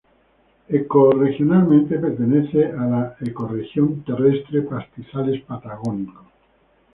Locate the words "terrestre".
4.03-4.63